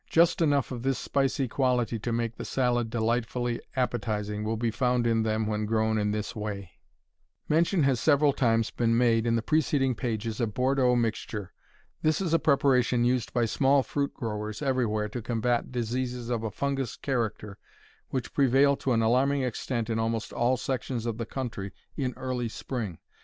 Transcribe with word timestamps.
Just 0.09 0.41
enough 0.41 0.71
of 0.71 0.81
this 0.81 0.97
spicy 0.97 1.47
quality 1.47 1.99
to 1.99 2.11
make 2.11 2.35
the 2.35 2.43
salad 2.43 2.89
delightfully 2.89 3.61
appetizing 3.75 4.43
will 4.43 4.57
be 4.57 4.71
found 4.71 5.05
in 5.05 5.21
them 5.21 5.45
when 5.45 5.67
grown 5.67 5.99
in 5.99 6.09
this 6.09 6.35
way. 6.35 6.71
Mention 7.47 7.83
has 7.83 7.99
several 7.99 8.33
times 8.33 8.71
been 8.71 8.97
made 8.97 9.27
in 9.27 9.35
the 9.35 9.43
preceding 9.43 9.93
pages 9.93 10.41
of 10.41 10.55
Bordeaux 10.55 10.95
mixture. 10.95 11.53
This 12.01 12.19
is 12.19 12.33
a 12.33 12.39
preparation 12.39 13.05
used 13.05 13.31
by 13.31 13.45
small 13.45 13.83
fruit 13.83 14.11
growers 14.15 14.63
everywhere 14.63 15.07
to 15.07 15.21
combat 15.21 15.71
diseases 15.71 16.31
of 16.31 16.41
a 16.43 16.49
fungous 16.49 16.95
character 16.95 17.59
which 18.09 18.33
prevail 18.33 18.75
to 18.77 18.93
an 18.93 19.03
alarming 19.03 19.43
extent 19.43 19.87
in 19.87 19.99
almost 19.99 20.33
all 20.33 20.57
sections 20.57 21.05
of 21.05 21.19
the 21.19 21.27
country 21.27 21.73
in 21.95 22.15
early 22.17 22.49
spring. 22.49 22.97